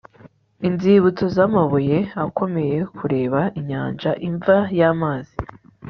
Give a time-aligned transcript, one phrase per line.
[0.67, 5.35] inzibutso z'amabuye akomeyekureba inyanja, imva y'amazi